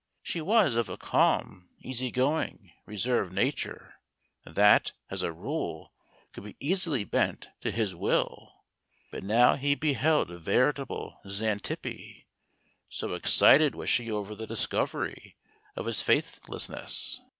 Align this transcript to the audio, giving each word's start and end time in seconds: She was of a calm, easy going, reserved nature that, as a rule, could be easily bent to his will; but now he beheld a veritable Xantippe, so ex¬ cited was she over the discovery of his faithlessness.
She 0.23 0.41
was 0.41 0.75
of 0.75 0.89
a 0.89 0.97
calm, 0.97 1.69
easy 1.77 2.09
going, 2.09 2.71
reserved 2.87 3.31
nature 3.33 3.99
that, 4.43 4.93
as 5.11 5.21
a 5.21 5.31
rule, 5.31 5.93
could 6.33 6.43
be 6.43 6.55
easily 6.59 7.03
bent 7.03 7.49
to 7.61 7.69
his 7.69 7.93
will; 7.93 8.63
but 9.11 9.21
now 9.21 9.57
he 9.57 9.75
beheld 9.75 10.31
a 10.31 10.39
veritable 10.39 11.21
Xantippe, 11.27 12.25
so 12.89 13.09
ex¬ 13.09 13.27
cited 13.27 13.75
was 13.75 13.91
she 13.91 14.09
over 14.09 14.33
the 14.33 14.47
discovery 14.47 15.37
of 15.75 15.85
his 15.85 16.01
faithlessness. 16.01 17.21